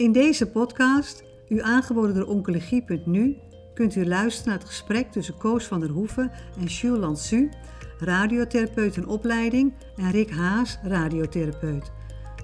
[0.00, 3.36] In deze podcast, u aangeboden door Oncologie.nu,
[3.74, 7.50] kunt u luisteren naar het gesprek tussen Koos van der Hoeven en Jules Lansu,
[7.98, 11.92] radiotherapeut in opleiding, en Rick Haas, radiotherapeut.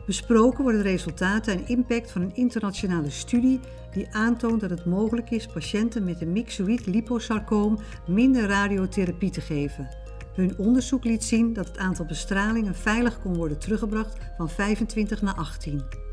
[0.07, 3.61] Besproken worden de resultaten en impact van een internationale studie
[3.93, 9.89] die aantoont dat het mogelijk is patiënten met een myxoïd liposarcoom minder radiotherapie te geven.
[10.35, 15.35] Hun onderzoek liet zien dat het aantal bestralingen veilig kon worden teruggebracht van 25 naar
[15.35, 16.06] 18.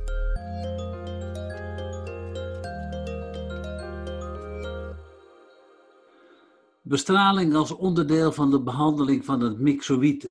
[6.93, 10.29] Bestraling als onderdeel van de behandeling van het myxoïd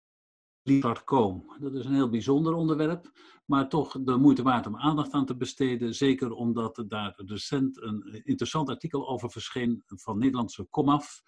[0.64, 1.56] sarcoom.
[1.60, 3.10] Dat is een heel bijzonder onderwerp,
[3.46, 5.94] maar toch de moeite waard om aandacht aan te besteden.
[5.94, 11.22] Zeker omdat daar recent een interessant artikel over verscheen van Nederlandse Komaf.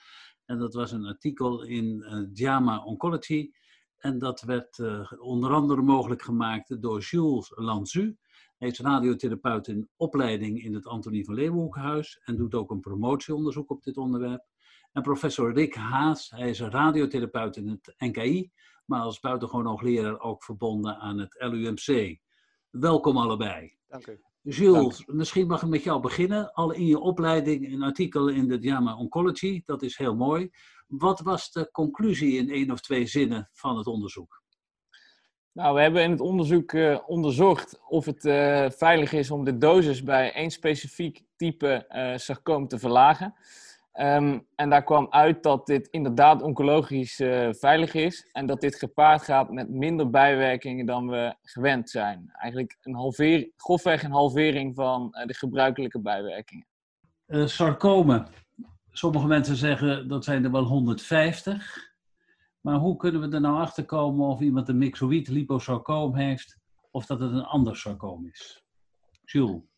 [0.45, 3.51] En dat was een artikel in uh, JAMA Oncology.
[3.97, 8.17] En dat werd uh, onder andere mogelijk gemaakt door Jules Lanzu.
[8.57, 13.71] Hij is radiotherapeut in opleiding in het Antonie van Leeuwenhoekhuis en doet ook een promotieonderzoek
[13.71, 14.53] op dit onderwerp.
[14.95, 18.51] En professor Rick Haas, hij is een radiotherapeut in het NKI,
[18.87, 22.19] maar als buitengewoon hoogleraar ook verbonden aan het LUMC.
[22.71, 23.77] Welkom allebei.
[23.89, 24.21] Dank u.
[24.41, 25.19] Jules, Dank.
[25.19, 26.53] misschien mag ik met jou beginnen.
[26.53, 30.51] Al in je opleiding een artikel in de JAMA Oncology, dat is heel mooi.
[30.87, 34.43] Wat was de conclusie in één of twee zinnen van het onderzoek?
[35.53, 39.57] Nou, we hebben in het onderzoek uh, onderzocht of het uh, veilig is om de
[39.57, 43.35] dosis bij één specifiek type uh, sarcoom te verlagen.
[44.01, 48.75] Um, en daar kwam uit dat dit inderdaad oncologisch uh, veilig is en dat dit
[48.77, 52.31] gepaard gaat met minder bijwerkingen dan we gewend zijn.
[52.33, 56.67] Eigenlijk een halveer, grofweg een halvering van uh, de gebruikelijke bijwerkingen.
[57.27, 58.27] Uh, sarcomen.
[58.91, 61.93] Sommige mensen zeggen dat zijn er wel 150.
[62.61, 66.59] Maar hoe kunnen we er nou achter komen of iemand een myxoïd liposarcoom heeft
[66.91, 68.65] of dat het een ander sarcoom is?
[69.25, 69.74] Jules.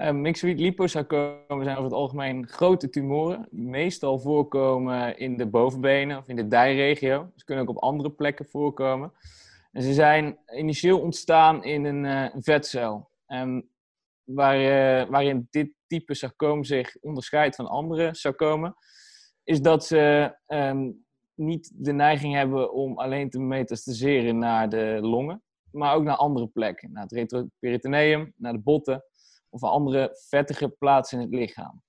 [0.00, 6.18] Uh, myxoïd liposarcomen zijn over het algemeen grote tumoren, die meestal voorkomen in de bovenbenen
[6.18, 7.30] of in de dijregio.
[7.36, 9.12] Ze kunnen ook op andere plekken voorkomen.
[9.72, 13.10] En ze zijn initieel ontstaan in een, uh, vetcel.
[13.26, 13.68] En
[14.24, 18.76] waar, uh, waarin dit type sarcoom zich onderscheidt van andere sarcomen,
[19.44, 25.42] is dat ze um, niet de neiging hebben om alleen te metastaseren naar de longen,
[25.70, 29.04] maar ook naar andere plekken, naar het retroperitoneum, naar de botten
[29.54, 31.82] of andere vettige plaatsen in het lichaam.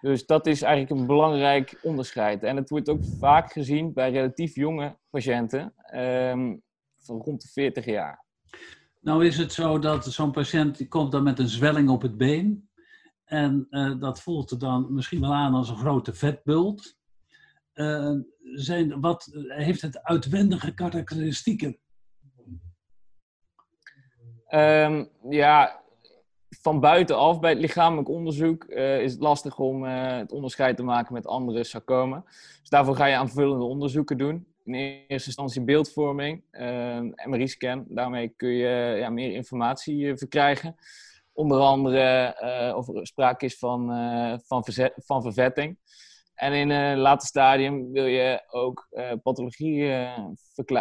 [0.00, 2.42] Dus dat is eigenlijk een belangrijk onderscheid.
[2.42, 6.62] En het wordt ook vaak gezien bij relatief jonge patiënten um,
[6.96, 8.24] van rond de 40 jaar.
[9.00, 12.16] Nou is het zo dat zo'n patiënt die komt dan met een zwelling op het
[12.16, 12.68] been.
[13.24, 16.96] En uh, dat voelt er dan misschien wel aan als een grote vetbult.
[17.74, 21.78] Uh, zijn, wat heeft het uitwendige karakteristieken?
[24.48, 25.84] Um, ja,
[26.48, 30.82] van buitenaf bij het lichamelijk onderzoek uh, is het lastig om uh, het onderscheid te
[30.82, 32.24] maken met andere sarcomen.
[32.60, 34.46] Dus daarvoor ga je aanvullende onderzoeken doen.
[34.64, 37.84] In eerste instantie beeldvorming, uh, MRI-scan.
[37.88, 40.76] Daarmee kun je ja, meer informatie verkrijgen.
[41.32, 42.34] Onder andere
[42.76, 43.86] of er sprake is van,
[44.46, 44.64] van,
[44.96, 45.78] van vervetting.
[46.36, 50.28] En in een later stadium wil je ook uh, pathologie uh,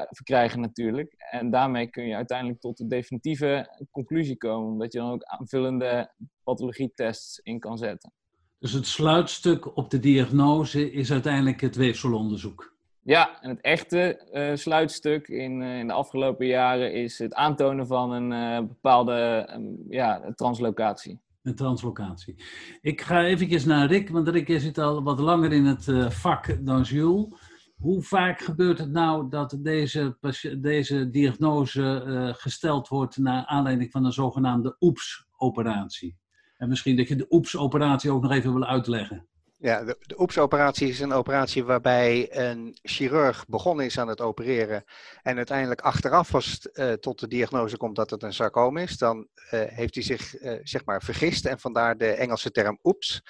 [0.10, 1.16] verkrijgen natuurlijk.
[1.32, 4.72] En daarmee kun je uiteindelijk tot de definitieve conclusie komen.
[4.72, 6.14] Omdat je dan ook aanvullende
[6.44, 8.14] pathologietests in kan zetten.
[8.60, 12.74] Dus het sluitstuk op de diagnose is uiteindelijk het weefselonderzoek?
[13.02, 18.12] Ja, en het echte uh, sluitstuk in, in de afgelopen jaren is het aantonen van
[18.12, 21.20] een bepaalde um, ja, translocatie.
[21.46, 22.36] Een translocatie.
[22.82, 26.66] Ik ga eventjes naar Rick, want Rick zit al wat langer in het uh, vak
[26.66, 27.28] dan Jules.
[27.76, 30.18] Hoe vaak gebeurt het nou dat deze,
[30.60, 36.18] deze diagnose uh, gesteld wordt naar aanleiding van een zogenaamde OEPS-operatie?
[36.58, 39.28] En misschien dat je de OEPS-operatie ook nog even wil uitleggen.
[39.58, 44.84] Ja, de, de OEPS-operatie is een operatie waarbij een chirurg begonnen is aan het opereren
[45.22, 48.98] en uiteindelijk achteraf was uh, tot de diagnose komt dat het een sarcoom is.
[48.98, 53.22] Dan uh, heeft hij zich uh, zeg maar vergist en vandaar de Engelse term OEPS.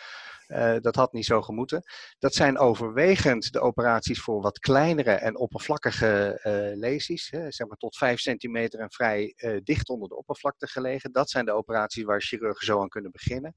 [0.81, 1.83] dat had niet zo gemoeten.
[2.19, 6.39] Dat zijn overwegend de operaties voor wat kleinere en oppervlakkige
[6.75, 9.33] lesies, hè, zeg maar tot 5 centimeter en vrij
[9.63, 11.11] dicht onder de oppervlakte gelegen.
[11.11, 13.55] Dat zijn de operaties waar chirurgen zo aan kunnen beginnen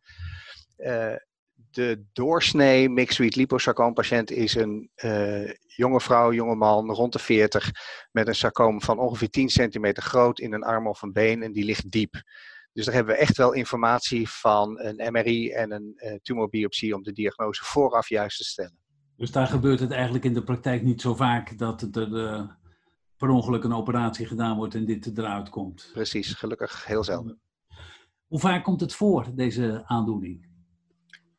[1.70, 7.70] de doorsnee mixed liposarcoom patiënt is een uh, jonge vrouw, jonge man, rond de 40,
[8.12, 11.52] met een sarcoom van ongeveer 10 centimeter groot in een arm of een been en
[11.52, 12.22] die ligt diep.
[12.72, 17.02] Dus daar hebben we echt wel informatie van een MRI en een uh, tumorbiopsie om
[17.02, 18.78] de diagnose vooraf juist te stellen.
[19.16, 22.48] Dus daar gebeurt het eigenlijk in de praktijk niet zo vaak dat er uh,
[23.16, 25.90] per ongeluk een operatie gedaan wordt en dit eruit komt.
[25.92, 27.40] Precies, gelukkig heel zelden.
[28.26, 30.47] Hoe vaak komt het voor, deze aandoening?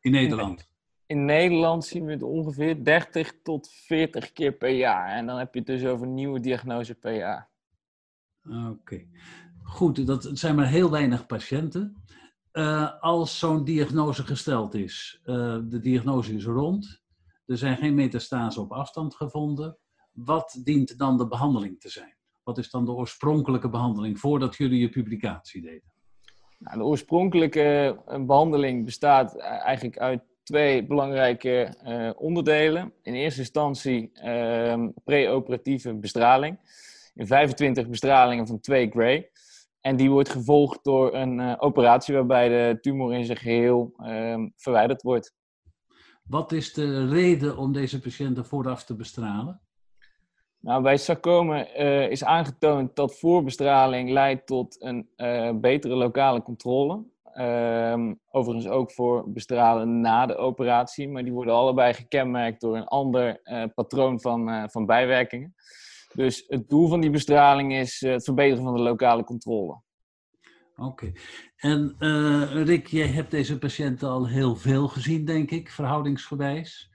[0.01, 0.69] In Nederland?
[1.05, 5.07] In Nederland zien we het ongeveer 30 tot 40 keer per jaar.
[5.07, 7.49] En dan heb je het dus over nieuwe diagnose per jaar.
[8.69, 9.05] Oké.
[9.63, 12.03] Goed, dat zijn maar heel weinig patiënten.
[12.53, 17.01] Uh, als zo'n diagnose gesteld is, uh, de diagnose is rond,
[17.45, 19.77] er zijn geen metastasen op afstand gevonden,
[20.11, 22.17] wat dient dan de behandeling te zijn?
[22.43, 25.91] Wat is dan de oorspronkelijke behandeling voordat jullie je publicatie deden?
[26.59, 32.93] Nou, de oorspronkelijke eh, behandeling bestaat eigenlijk uit twee belangrijke uh, onderdelen.
[33.03, 36.59] In eerste instantie uh, preoperatieve bestraling.
[37.15, 39.29] In 25 bestralingen van 2 gray.
[39.81, 45.01] En die wordt gevolgd door een operatie waarbij de tumor in zijn geheel ehm, verwijderd
[45.01, 45.35] wordt.
[46.23, 49.61] Wat is de reden om deze patiënten vooraf te bestralen?
[50.61, 57.03] Nou, bij sarcoma uh, is aangetoond dat voorbestraling leidt tot een uh, betere lokale controle.
[57.35, 62.87] Uh, overigens ook voor bestralen na de operatie, maar die worden allebei gekenmerkt door een
[62.87, 65.55] ander uh, patroon van, van bijwerkingen.
[66.13, 69.81] Dus het doel van die bestraling is het verbeteren van de lokale controle.
[70.75, 71.11] Oké.
[71.55, 71.95] En
[72.63, 76.91] Rick, jij hebt deze patiënten al heel veel gezien, denk ik, verhoudingsgewijs.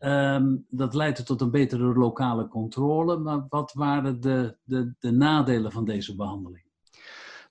[0.00, 3.16] Um, dat leidde tot een betere lokale controle.
[3.16, 6.64] Maar wat waren de, de, de nadelen van deze behandeling?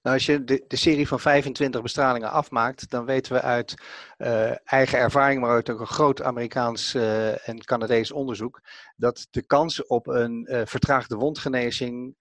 [0.02, 3.76] Nou, als je de, de, serie van 25 bestralingen afmaakt, dan weten we uit
[4.18, 8.62] uh, eigen ervaring, maar uit ook een groot Amerikaans uh, en Canadees onderzoek,
[8.96, 12.16] dat de kans op een uh, vertraagde wondgenezing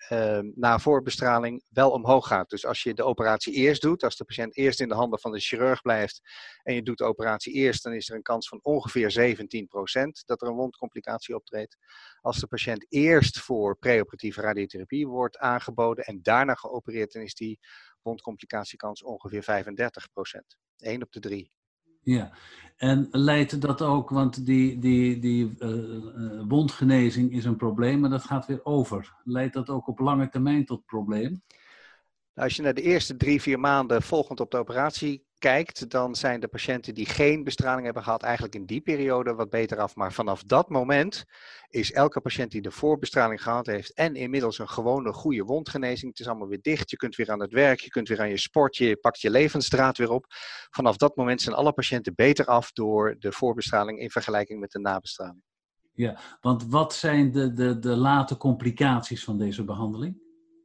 [0.55, 2.51] na voorbestraling wel omhoog gaat.
[2.51, 5.33] Dus als je de operatie eerst doet, als de patiënt eerst in de handen van
[5.33, 6.21] de chirurg blijft
[6.63, 10.43] en je doet de operatie eerst, dan is er een kans van ongeveer 17% dat
[10.43, 11.77] er een wondcomplicatie optreedt.
[12.21, 17.59] Als de patiënt eerst voor preoperatieve radiotherapie wordt aangeboden en daarna geopereerd, dan is die
[18.03, 20.57] wondcomplicatiekans ongeveer 35 procent.
[20.77, 21.53] 1 op de 3.
[22.05, 22.33] Ja,
[22.77, 28.25] en leidt dat ook, want die, die, die uh, wondgenezing is een probleem, maar dat
[28.25, 29.15] gaat weer over.
[29.25, 31.43] Leidt dat ook op lange termijn tot probleem?
[32.35, 36.15] Nou, als je naar de eerste drie, vier maanden volgend op de operatie kijkt, dan
[36.15, 39.97] zijn de patiënten die geen bestraling hebben gehad eigenlijk in die periode wat beter af.
[39.97, 41.25] Maar vanaf dat moment
[41.69, 46.21] is elke patiënt die de voorbestraling gehad heeft en inmiddels een gewone goede wondgenezing, het
[46.21, 48.39] is allemaal weer dicht, je kunt weer aan het werk, je kunt weer aan je
[48.39, 50.27] sport, je pakt je levensdraad weer op.
[50.71, 54.81] Vanaf dat moment zijn alle patiënten beter af door de voorbestraling in vergelijking met de
[54.81, 55.43] nabestraling.
[55.93, 60.24] Ja, want wat zijn de, de, de late complicaties van deze behandeling?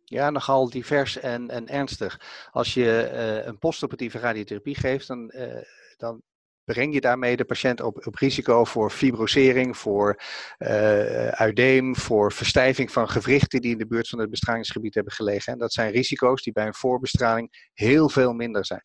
[0.09, 2.19] Ja, nogal divers en, en ernstig.
[2.51, 5.61] Als je uh, een postoperatieve radiotherapie geeft, dan, uh,
[5.97, 6.21] dan
[6.63, 10.21] breng je daarmee de patiënt op, op risico voor fibrosering, voor
[10.59, 15.53] uh, uideem, voor verstijving van gewrichten die in de buurt van het bestralingsgebied hebben gelegen.
[15.53, 18.83] En dat zijn risico's die bij een voorbestraling heel veel minder zijn.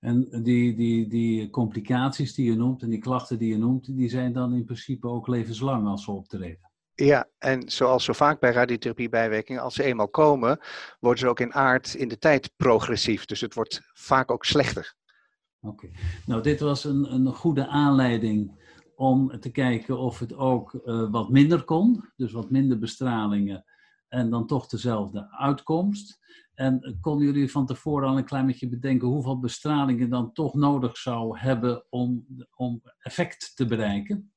[0.00, 4.08] En die, die, die complicaties die je noemt en die klachten die je noemt, die
[4.08, 6.71] zijn dan in principe ook levenslang als ze optreden.
[6.94, 10.58] Ja, en zoals zo vaak bij radiotherapie bijwerkingen, als ze eenmaal komen,
[11.00, 13.24] worden ze ook in aard in de tijd progressief.
[13.24, 14.94] Dus het wordt vaak ook slechter.
[15.60, 15.90] Oké,
[16.26, 18.60] nou dit was een, een goede aanleiding
[18.96, 22.04] om te kijken of het ook uh, wat minder kon.
[22.16, 23.64] Dus wat minder bestralingen
[24.08, 26.20] en dan toch dezelfde uitkomst.
[26.54, 30.96] En konden jullie van tevoren al een klein beetje bedenken hoeveel bestralingen dan toch nodig
[30.96, 32.26] zou hebben om,
[32.56, 34.31] om effect te bereiken?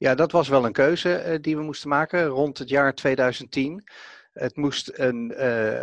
[0.00, 3.84] Ja, dat was wel een keuze uh, die we moesten maken rond het jaar 2010.
[4.32, 5.32] Het moest uh, een,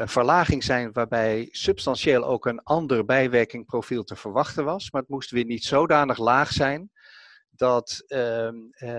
[0.06, 4.92] verlaging zijn waarbij substantieel ook een ander bijwerkingprofiel te verwachten was.
[4.92, 6.92] Maar het moest weer niet zodanig laag zijn
[7.58, 8.50] dat uh,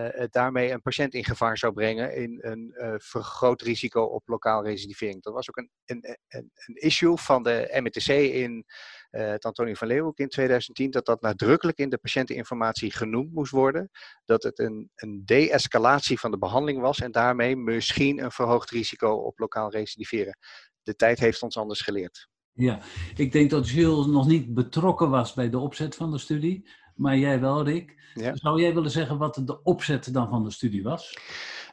[0.09, 5.23] het daarmee een patiënt in gevaar zou brengen in een vergroot risico op lokaal recidivering.
[5.23, 8.65] Dat was ook een, een, een, een issue van de MTC in
[9.11, 13.53] uh, het Antonie van Leeuwenhoek in 2010, dat dat nadrukkelijk in de patiënteninformatie genoemd moest
[13.53, 13.91] worden.
[14.25, 19.13] Dat het een, een de-escalatie van de behandeling was en daarmee misschien een verhoogd risico
[19.13, 20.39] op lokaal recidiveren.
[20.83, 22.29] De tijd heeft ons anders geleerd.
[22.53, 22.81] Ja,
[23.17, 27.17] ik denk dat Jules nog niet betrokken was bij de opzet van de studie, maar
[27.17, 27.97] jij wel, Rick.
[28.15, 28.37] Ja.
[28.37, 31.19] Zou jij willen zeggen wat de opzet dan van de studie was?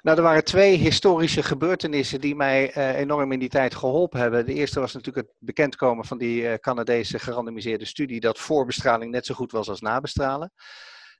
[0.02, 4.46] Nou, er waren twee historische gebeurtenissen die mij uh, enorm in die tijd geholpen hebben.
[4.46, 9.26] De eerste was natuurlijk het bekendkomen van die uh, Canadese gerandomiseerde studie dat voorbestraling net
[9.26, 10.52] zo goed was als nabestralen.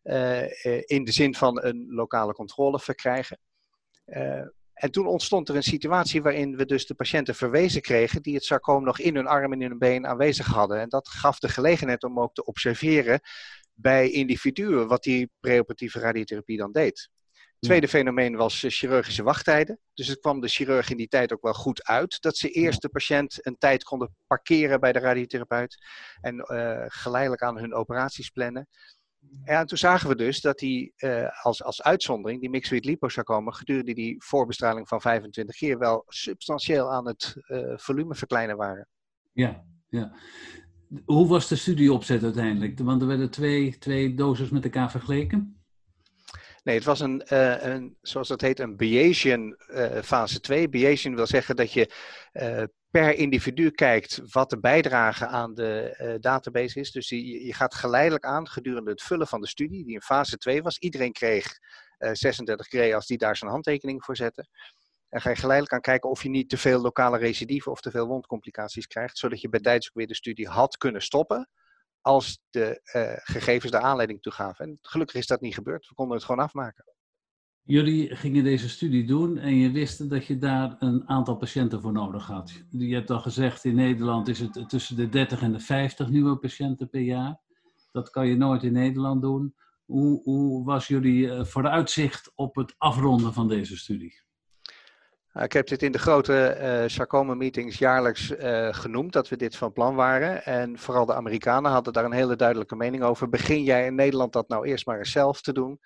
[0.04, 0.44] Uh,
[0.86, 3.38] in de zin van een lokale controle verkrijgen.
[4.74, 8.44] en toen ontstond er een situatie waarin we dus de patiënten verwezen kregen die het
[8.44, 10.80] sarcoom nog in hun arm en in hun been aanwezig hadden.
[10.80, 13.20] En dat gaf de gelegenheid om ook te observeren
[13.76, 17.10] bij individuen wat die preoperatieve radiotherapie dan deed.
[17.60, 19.80] Tweede fenomeen was chirurgische wachttijden.
[19.94, 22.82] Dus het kwam de chirurg in die tijd ook wel goed uit dat ze eerst
[22.82, 25.78] de patiënt een tijd konden parkeren bij de radiotherapeut
[26.22, 26.44] en
[26.92, 28.68] geleidelijk aan hun operaties plannen.
[29.44, 30.94] En toen zagen we dus dat die
[31.42, 37.08] als, als uitzondering, die mixed liposarcoma, gedurende die voorbestraling van 25 keer wel substantieel aan
[37.08, 37.36] het
[37.76, 38.88] volume verkleinen waren.
[39.32, 40.16] Ja, ja.
[41.06, 42.80] Hoe was de studieopzet uiteindelijk?
[42.80, 45.60] Want er werden twee, twee doses met elkaar vergeleken.
[46.64, 50.70] Nee, het was een, uh, een zoals dat heet, een Bayesian uh, fase 2.
[50.70, 51.92] Bayesian wil zeggen dat je
[52.34, 56.92] uh, per individu kijkt wat de bijdrage aan de database is.
[56.92, 60.38] Dus je, je, gaat geleidelijk aan gedurende het vullen van de studie, die in fase
[60.38, 60.78] 2 was.
[60.78, 61.60] Iedereen kreeg
[61.98, 64.48] 36 grey als die daar zijn handtekening voor zette.
[65.10, 67.92] En ga je geleidelijk aan kijken of je niet te veel lokale recidieven of te
[67.92, 71.50] veel wondcomplicaties krijgt, zodat je bij tijds ook weer de studie had kunnen stoppen
[72.02, 74.66] als de uh, gegevens de aanleiding toe gaven.
[74.66, 75.88] En gelukkig is dat niet gebeurd.
[75.88, 76.86] We konden het gewoon afmaken.
[77.68, 81.92] Jullie gingen deze studie doen en je wist dat je daar een aantal patiënten voor
[81.92, 82.52] nodig had.
[82.70, 86.38] Je hebt al gezegd, in Nederland is het tussen de 30 en de 50 nieuwe
[86.38, 87.40] patiënten per jaar.
[87.92, 89.56] Dat kan je nooit in Nederland doen.
[89.86, 94.25] Hoe, hoe was jullie uh, vooruitzicht op het afronden van deze studie?
[95.36, 99.56] Nou, ik heb dit in de grote uh, sarcoma-meetings jaarlijks uh, genoemd, dat we dit
[99.56, 100.46] van plan waren.
[100.46, 103.30] En vooral de Amerikanen hadden daar een hele duidelijke mening over.
[103.30, 105.80] Begin jij in Nederland dat nou eerst maar eens zelf te doen?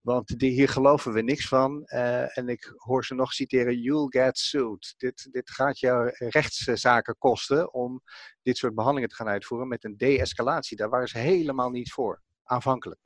[0.00, 1.84] Want die, hier geloven we niks van.
[1.84, 4.94] En ik hoor ze nog citeren, you'll get sued.
[4.96, 8.02] Dit, dit gaat jou rechtszaken kosten om
[8.42, 10.76] dit soort behandelingen te gaan uitvoeren met een de-escalatie.
[10.76, 13.03] Daar waren ze helemaal niet voor, aanvankelijk.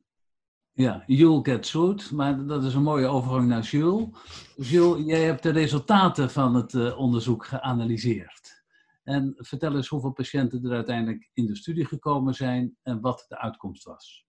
[0.78, 4.04] Ja, Jules Getsoet, maar dat is een mooie overgang naar Jules.
[4.56, 8.62] Jules, jij hebt de resultaten van het uh, onderzoek geanalyseerd.
[9.04, 13.38] En vertel eens hoeveel patiënten er uiteindelijk in de studie gekomen zijn en wat de
[13.38, 14.26] uitkomst was.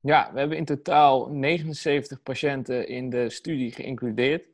[0.00, 4.48] Ja, we hebben in totaal 79 patiënten in de studie geïncludeerd.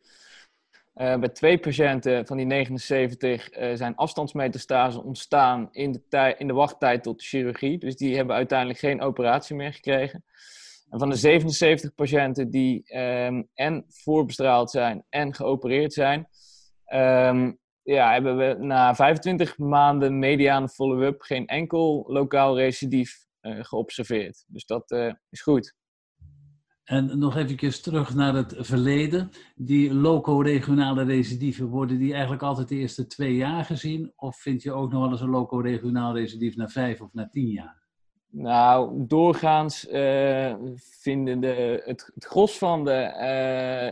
[0.95, 6.53] Uh, bij twee patiënten van die 79 uh, zijn afstandsmetastasen ontstaan in de, in de
[6.53, 7.79] wachttijd tot de chirurgie.
[7.79, 10.25] Dus die hebben uiteindelijk geen operatie meer gekregen.
[10.91, 16.29] En van de 77 patiënten die um, en voorbestraald zijn en geopereerd zijn,
[16.95, 24.45] um, ja, hebben we na 25 maanden mediane follow-up geen enkel lokaal recidief uh, geobserveerd.
[24.47, 25.75] Dus dat uh, is goed.
[26.85, 29.31] En nog even terug naar het verleden.
[29.55, 34.13] Die loco-regionale recidieven, worden die eigenlijk altijd de eerste twee jaar gezien?
[34.17, 37.49] Of vind je ook nog wel eens een loco-regionaal recidief na vijf of na tien
[37.49, 37.86] jaar?
[38.31, 43.13] Nou, doorgaans uh, vinden de, het, gros van de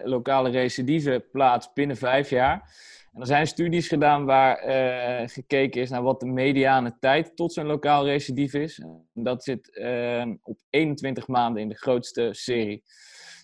[0.03, 2.83] uh, lokale recidieven plaats binnen vijf jaar.
[3.12, 7.53] En er zijn studies gedaan waar uh, gekeken is naar wat de mediane tijd tot
[7.53, 8.83] zo'n lokaal recidief is.
[9.12, 9.69] Dat zit
[10.43, 12.83] op 21 maanden in de grootste serie.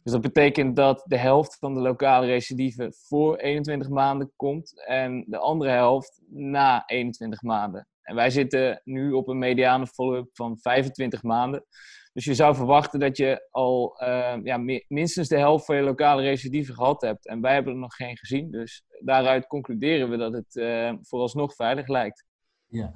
[0.03, 5.25] Dus dat betekent dat de helft van de lokale recidieven voor 21 maanden komt en
[5.27, 7.87] de andere helft na 21 maanden.
[8.15, 11.65] Wij zitten nu op een mediane follow-up van 25 maanden.
[12.13, 16.23] Dus je zou verwachten dat je al uh, ja, minstens de helft van je lokale
[16.23, 17.27] recidieven gehad hebt.
[17.27, 18.51] En wij hebben er nog geen gezien.
[18.51, 22.25] Dus daaruit concluderen we dat het uh, vooralsnog veilig lijkt.
[22.67, 22.93] Ja.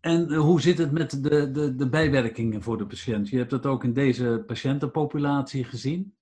[0.00, 3.28] En eh, hoe zit het met de, de, de bijwerkingen voor de patiënt?
[3.28, 6.16] Je hebt dat ook in deze patiëntenpopulatie gezien.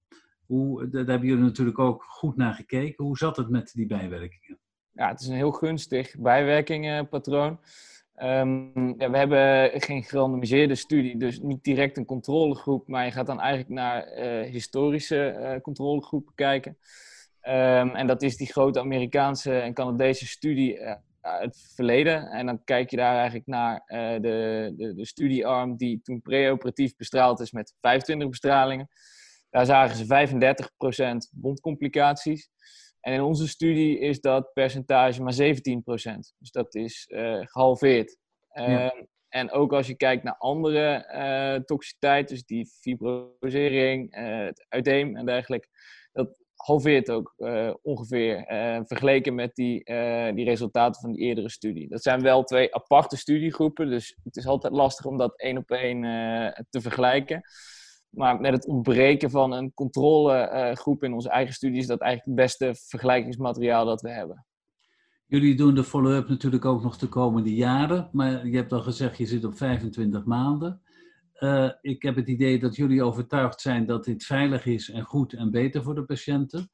[0.46, 3.04] Hoe, daar hebben jullie natuurlijk ook goed naar gekeken.
[3.04, 4.58] Hoe zat het met die bijwerkingen?
[5.00, 7.58] Ja, het is een heel gunstig bijwerkingenpatroon.
[8.22, 13.26] Um, ja, we hebben geen gerandomiseerde studie, dus niet direct een controlegroep, maar je gaat
[13.26, 16.78] dan eigenlijk naar uh, historische uh, controlegroepen kijken.
[17.42, 22.26] Um, en dat is die grote Amerikaanse en Canadese studie uh, uit het verleden.
[22.26, 27.40] En dan kijk je daar eigenlijk naar de, de, de studiearm die toen preoperatief bestraald
[27.40, 28.88] is met 25 bestralingen.
[29.50, 32.50] Daar zagen ze 35% wondcomplicaties.
[33.00, 35.36] En in onze studie is dat percentage maar 17%.
[36.38, 38.16] Dus dat is uh, gehalveerd.
[38.52, 38.84] Ja.
[38.84, 44.66] Uh, en ook als je kijkt naar andere uh, toxiciteit, dus die fibrosering, uh, het
[44.68, 45.68] uiteem en dergelijke,
[46.12, 47.34] dat halveert ook
[47.82, 48.44] ongeveer
[48.86, 49.84] vergeleken met die,
[50.34, 51.88] die resultaten van die eerdere studie.
[51.88, 55.70] Dat zijn wel twee aparte studiegroepen, dus het is altijd lastig om dat één op
[55.70, 56.02] één
[56.70, 57.42] te vergelijken.
[58.10, 62.46] Maar met het ontbreken van een controlegroep in onze eigen studie is dat eigenlijk het
[62.46, 64.46] beste vergelijkingsmateriaal dat we hebben.
[65.26, 69.18] Jullie doen de follow-up natuurlijk ook nog de komende jaren, maar je hebt al gezegd
[69.18, 70.82] je zit op 25 maanden.
[71.38, 75.32] Uh, ik heb het idee dat jullie overtuigd zijn dat dit veilig is en goed
[75.32, 76.70] en beter voor de patiënten.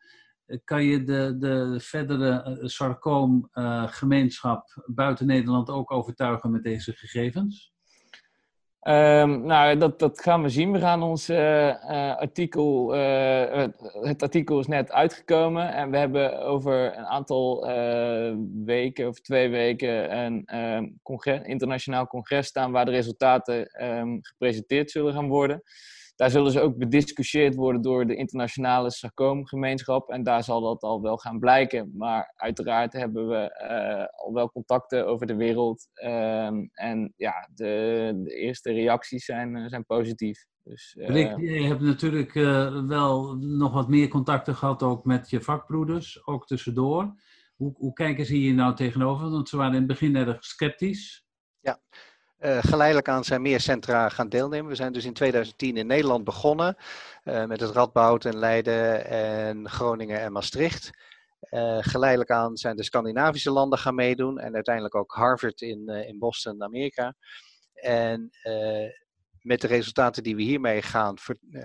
[0.47, 7.76] Uh, kan je de, de verdere uh, sarcoomgemeenschap buiten Nederland ook overtuigen met deze gegevens?
[8.89, 10.73] Um, nou, dat, dat gaan we zien.
[10.73, 13.67] We gaan ons uh, uh, artikel, uh,
[14.01, 17.67] het artikel is net uitgekomen en we hebben over een aantal
[18.65, 24.91] weken of twee weken een ehm, congres, internationaal congres staan waar de resultaten um, gepresenteerd
[24.91, 25.63] zullen gaan worden.
[26.17, 30.11] Daar zullen ze ook bediscussieerd worden door de internationale sarcoomgemeenschap.
[30.11, 31.93] En daar zal dat al wel gaan blijken.
[31.97, 35.89] Maar uiteraard hebben we uh, al wel contacten over de wereld.
[35.95, 40.47] Uh, en ja, de, de, eerste reacties zijn, uh, zijn positief.
[40.63, 41.09] Dus, uh...
[41.09, 42.33] Rick, je hebt natuurlijk
[42.87, 47.15] wel nog wat meer contacten gehad ook met je vakbroeders, ook tussendoor.
[47.57, 49.31] Hoe, hoe kijken ze hier nou tegenover?
[49.31, 51.25] Want ze waren in het begin erg sceptisch.
[51.61, 51.81] Ja,
[52.47, 54.71] uh, geleidelijk aan zijn meer centra gaan deelnemen.
[54.71, 56.77] We zijn dus in 2010 in Nederland begonnen
[57.25, 60.91] uh, met het Radboud en Leiden en Groningen en Maastricht.
[61.51, 66.19] Uh, geleidelijk aan zijn de Scandinavische landen gaan meedoen en uiteindelijk ook Harvard in, in
[66.19, 67.15] Boston, Amerika.
[67.75, 68.31] En
[69.41, 71.15] met de resultaten die we hiermee gaan,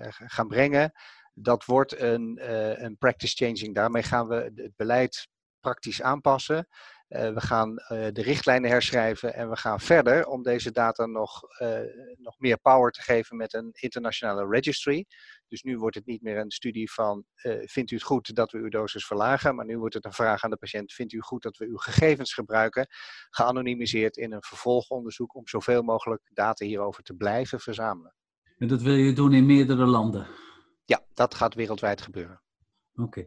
[0.07, 0.91] gaan brengen,
[1.33, 2.39] dat wordt een,
[2.85, 3.75] een practice changing.
[3.75, 5.27] Daarmee gaan we het beleid
[5.59, 6.67] praktisch aanpassen.
[7.11, 11.41] Uh, we gaan uh, de richtlijnen herschrijven en we gaan verder om deze data nog,
[11.61, 11.79] uh,
[12.17, 15.05] nog meer power te geven met een internationale registry.
[15.47, 17.25] Dus nu wordt het niet meer een studie van
[17.65, 20.43] vindt u het goed dat we uw dosis verlagen, maar nu wordt het een vraag
[20.43, 22.87] aan de patiënt vindt u goed dat we uw gegevens gebruiken,
[23.29, 28.15] geanonimiseerd in een vervolgonderzoek om zoveel mogelijk data hierover te blijven verzamelen.
[28.57, 30.27] En dat wil je doen in meerdere landen?
[30.85, 32.41] Ja, dat gaat wereldwijd gebeuren.
[32.95, 33.25] Oké.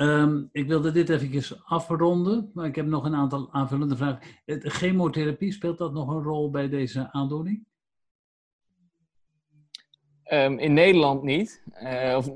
[0.00, 4.20] Um, ik wilde dit even afronden, maar ik heb nog een aantal aanvullende vragen.
[4.44, 7.64] De chemotherapie, speelt dat nog een rol bij deze aandoening?
[10.32, 11.62] Um, in Nederland niet.
[11.82, 12.30] Uh, of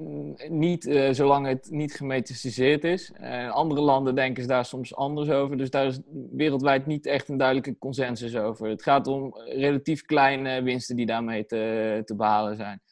[0.49, 3.13] niet uh, zolang het niet gemetastaseerd is.
[3.21, 5.57] Uh, andere landen denken ze daar soms anders over.
[5.57, 6.01] Dus daar is
[6.33, 8.69] wereldwijd niet echt een duidelijke consensus over.
[8.69, 12.83] Het gaat om relatief kleine winsten die daarmee te behalen zijn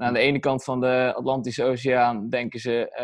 [0.00, 2.96] aan de ene kant van de Atlantische Oceaan denken ze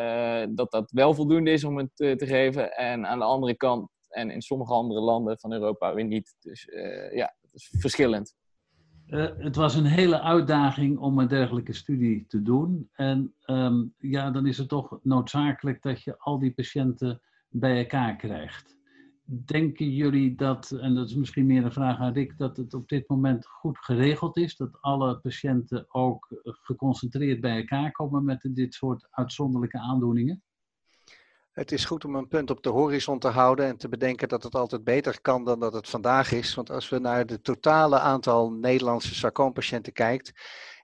[0.49, 2.77] uh, dat dat wel voldoende is om het uh, te geven.
[2.77, 6.37] En aan de andere kant, en in sommige andere landen van Europa weer niet.
[6.41, 8.35] Dus uh, ja, dat is verschillend.
[9.39, 12.89] het was een hele uitdaging om een dergelijke studie te doen.
[12.93, 18.17] En um, ja, dan is het toch noodzakelijk dat je al die patiënten bij elkaar
[18.17, 18.76] krijgt.
[19.29, 22.89] Denken jullie dat, en dat is misschien meer een vraag aan Rick, dat het op
[22.89, 24.57] dit moment goed geregeld is?
[24.57, 30.43] Dat alle patiënten ook geconcentreerd bij elkaar komen met dit soort uitzonderlijke aandoeningen?
[31.57, 34.43] Het is goed om een punt op de horizon te houden en te bedenken dat
[34.43, 36.55] het altijd beter kan dan dat het vandaag is.
[36.55, 40.33] Want als we naar het totale aantal Nederlandse sarcoompatiënten kijkt,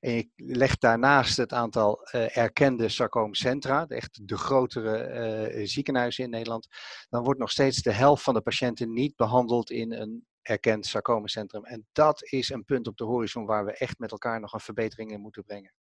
[0.01, 6.31] en je legt daarnaast het aantal uh, erkende sarcoomcentra, echt de grotere uh, ziekenhuizen in
[6.31, 6.69] Nederland,
[7.09, 11.65] dan wordt nog steeds de helft van de patiënten niet behandeld in een erkend sarcomencentrum.
[11.65, 14.61] En dat is een punt op de horizon waar we echt met elkaar nog een
[14.61, 15.73] verbetering in moeten brengen.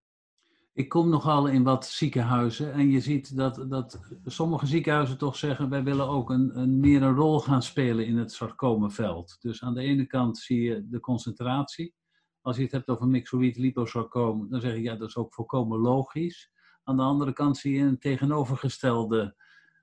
[0.74, 5.68] Ik kom nogal in wat ziekenhuizen en je ziet dat, dat sommige ziekenhuizen toch zeggen
[5.68, 9.36] wij willen ook een, een meer een rol gaan spelen in het sarcomenveld.
[9.40, 11.94] Dus aan de ene kant zie je de concentratie
[12.42, 15.78] als je het hebt over myxoïd liposarcoom, dan zeg je ja, dat is ook volkomen
[15.78, 16.50] logisch.
[16.84, 19.36] Aan de andere kant zie je een tegenovergestelde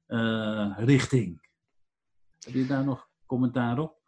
[0.07, 1.49] uh, richting.
[2.39, 3.98] Heb je daar nog commentaar op?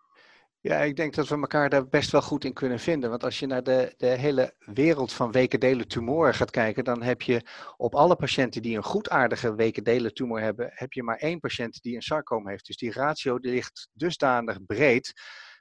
[0.64, 3.10] Ja, ik denk dat we elkaar daar best wel goed in kunnen vinden.
[3.10, 7.22] Want als je naar de, de hele wereld van wekendelen tumoren gaat kijken, dan heb
[7.22, 7.42] je
[7.78, 11.96] op alle patiënten die een goedaardige wekendelen tumor hebben, heb je maar één patiënt die
[11.96, 12.66] een sarcoom heeft.
[12.66, 15.14] Dus die ratio ligt dusdanig breed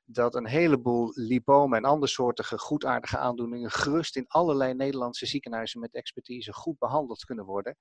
[0.04, 6.52] dat een heleboel lipomen en andersoortige goedaardige aandoeningen gerust in allerlei Nederlandse ziekenhuizen met expertise
[6.52, 7.76] goed behandeld kunnen worden.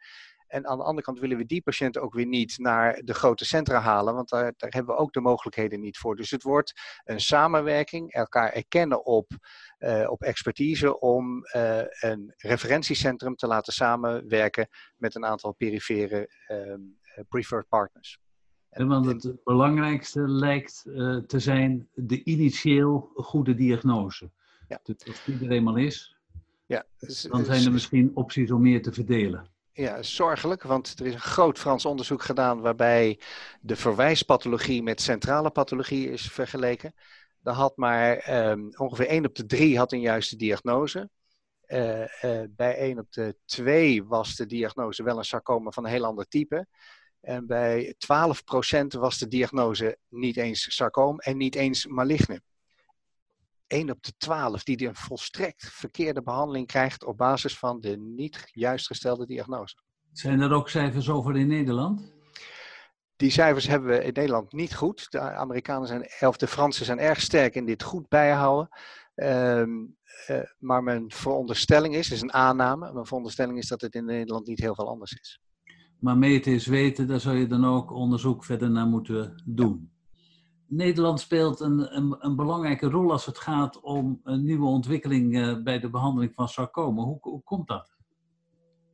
[0.49, 3.45] En aan de andere kant willen we die patiënten ook weer niet naar de grote
[3.45, 6.15] centra halen, want daar, daar hebben we ook de mogelijkheden niet voor.
[6.15, 9.31] Dus het wordt een samenwerking, elkaar erkennen op,
[9.79, 17.23] uh, op expertise om uh, een referentiecentrum te laten samenwerken met een aantal perifere uh,
[17.27, 18.19] preferred partners.
[18.69, 24.31] Want het belangrijkste lijkt uh, te zijn de initieel goede diagnose.
[24.67, 24.79] Ja.
[24.83, 26.17] Dus als die er eenmaal is,
[26.65, 29.49] ja, dus, dan zijn er misschien opties om meer te verdelen.
[29.79, 33.19] Ja, zorgelijk, want er is een groot Frans onderzoek gedaan waarbij
[33.61, 36.93] de verwijspathologie met centrale pathologie is vergeleken.
[37.41, 41.09] Dan had maar um, ongeveer 1 op de 3 had een juiste diagnose.
[41.67, 45.91] Uh, uh, bij 1 op de 2 was de diagnose wel een sarcoma van een
[45.91, 46.67] heel ander type.
[47.21, 52.41] En bij 12% was de diagnose niet eens sarcoom en niet eens maligne.
[53.69, 58.49] 1 op de 12 die een volstrekt verkeerde behandeling krijgt op basis van de niet
[58.51, 59.75] juist gestelde diagnose.
[60.11, 62.13] Zijn er ook cijfers over in Nederland?
[63.15, 65.11] Die cijfers hebben we in Nederland niet goed.
[65.11, 68.69] De Amerikanen zijn, of de Fransen zijn erg sterk in dit goed bijhouden.
[69.15, 69.69] Ehm,
[70.25, 74.47] eh, maar mijn veronderstelling is, is een aanname, mijn veronderstelling is dat het in Nederland
[74.47, 75.39] niet heel veel anders is.
[75.99, 79.91] Maar meten is weten, daar zou je dan ook onderzoek verder naar moeten doen.
[80.69, 85.63] Nederland speelt een, een, een, belangrijke rol als het gaat om een nieuwe ontwikkeling uh,
[85.63, 87.01] bij de behandeling van sarcoma.
[87.01, 87.97] Hoe, hoe komt dat?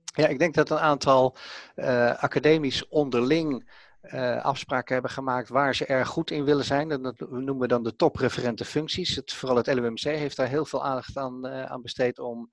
[0.03, 1.35] Ja, ik denk dat een aantal
[1.75, 6.91] uh, academisch onderling uh, afspraken hebben gemaakt waar ze erg goed in willen zijn.
[6.91, 9.15] En dat noemen we dan de topreferente functies.
[9.15, 12.51] Het, vooral het LUMC heeft daar heel veel aandacht aan, aan besteed om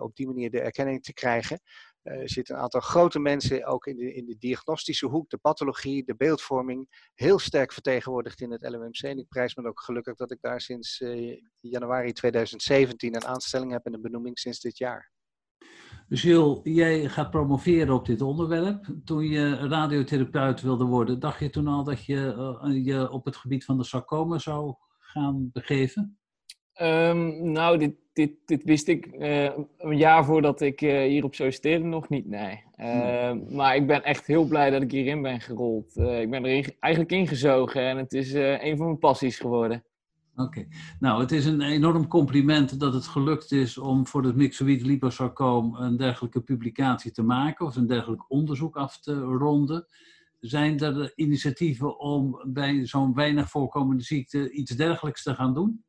[0.00, 1.60] op die manier de erkenning te krijgen.
[2.02, 6.04] Er zitten een aantal grote mensen ook in de, in de diagnostische hoek, de pathologie,
[6.04, 9.02] de beeldvorming, heel sterk vertegenwoordigd in het LUMC.
[9.02, 11.02] En ik prijs me ook gelukkig dat ik daar sinds
[11.60, 15.10] januari 2017 een aanstelling heb en een benoeming sinds dit jaar.
[16.08, 18.94] Jules, jij gaat promoveren op dit onderwerp.
[19.04, 22.34] Toen je radiotherapeut wilde worden, dacht je toen al dat je
[22.64, 26.19] uh, je op het gebied van de sarcoma zou gaan begeven?
[26.82, 29.44] Um, nou, dit, dit, dit wist ik uh,
[29.78, 32.62] een jaar voordat ik uh, hierop solliciteerde nog niet, nee.
[32.76, 35.96] Uh, maar ik ben echt heel blij dat ik hierin ben gerold.
[35.96, 39.84] ik ben er eigenlijk ingezogen en het is een van mijn passies geworden.
[40.36, 40.66] Oké.
[41.00, 45.74] Nou, het is een enorm compliment dat het gelukt is om voor het myxoïd liposarcoom
[45.74, 49.86] een dergelijke publicatie te maken of een dergelijk onderzoek af te ronden.
[50.38, 55.84] Zijn er initiatieven om bij zo'n weinig voorkomende ziekte iets dergelijks te gaan doen?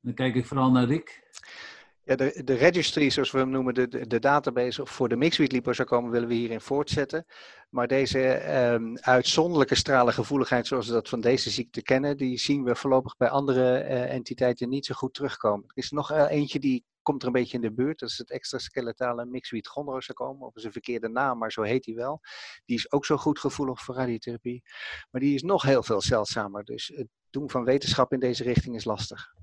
[0.00, 1.28] Dan kijk ik vooral naar Rick.
[2.04, 6.10] Ja, de, de registry, zoals we hem noemen, de, de, database voor de mixed liposarcoom
[6.10, 7.26] willen we hierin voortzetten.
[7.68, 12.74] Maar deze um, uitzonderlijke stralgevoeligheid zoals we dat van deze ziekte kennen, die zien we
[12.74, 15.64] voorlopig bij andere uh, entiteiten niet zo goed terugkomen.
[15.66, 17.98] Er is nog eentje die komt er een beetje in de buurt.
[17.98, 20.42] Dat is het extraskeletale mixed chondrosarcoom.
[20.42, 22.20] Of is een verkeerde naam, maar zo heet die wel.
[22.64, 24.62] Die is ook zo goed gevoelig voor radiotherapie.
[25.10, 26.64] Maar die is nog heel veel zeldzamer.
[26.64, 29.34] Dus het doen van wetenschap in deze richting is lastig.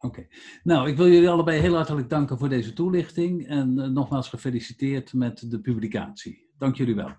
[0.00, 0.26] Oké.
[0.62, 3.46] Nou, ik wil jullie allebei heel hartelijk danken voor deze toelichting.
[3.46, 6.50] En uh, nogmaals gefeliciteerd met de publicatie.
[6.58, 7.10] Dank jullie wel.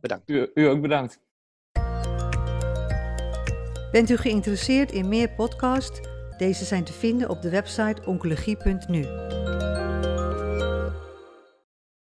[0.00, 0.30] Bedankt.
[0.30, 1.22] U, u ook bedankt.
[3.92, 6.00] Bent u geïnteresseerd in meer podcasts?
[6.36, 9.04] Deze zijn te vinden op de website oncologie.nu.